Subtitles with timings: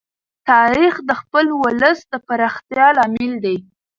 [0.49, 3.57] تاریخ د خپل ولس د پراختیا لامل دی.